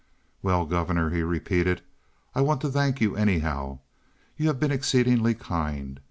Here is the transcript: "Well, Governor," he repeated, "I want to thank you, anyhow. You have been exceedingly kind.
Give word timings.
"Well, 0.41 0.65
Governor," 0.65 1.11
he 1.11 1.21
repeated, 1.21 1.83
"I 2.33 2.41
want 2.41 2.59
to 2.61 2.69
thank 2.69 3.01
you, 3.01 3.15
anyhow. 3.15 3.81
You 4.35 4.47
have 4.47 4.59
been 4.59 4.71
exceedingly 4.71 5.35
kind. 5.35 5.99